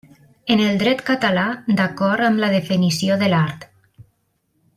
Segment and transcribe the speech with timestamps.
[0.53, 1.43] En el dret català,
[1.81, 3.71] d'acord amb la definició de l'art.